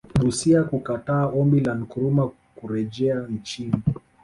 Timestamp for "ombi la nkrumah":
1.27-2.29